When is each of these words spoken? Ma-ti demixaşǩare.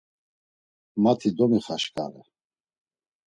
Ma-ti 1.01 1.29
demixaşǩare. 1.37 2.21